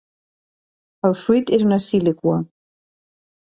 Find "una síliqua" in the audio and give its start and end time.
1.67-2.39